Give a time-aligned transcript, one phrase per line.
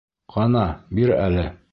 [0.35, 0.63] Ҡана,
[1.01, 1.45] бир әле!